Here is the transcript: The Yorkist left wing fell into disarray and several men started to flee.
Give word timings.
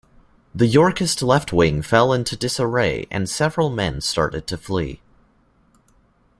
The 0.55 0.65
Yorkist 0.65 1.21
left 1.21 1.53
wing 1.53 1.83
fell 1.83 2.11
into 2.11 2.35
disarray 2.35 3.05
and 3.11 3.29
several 3.29 3.69
men 3.69 4.01
started 4.01 4.47
to 4.47 4.57
flee. 4.57 4.99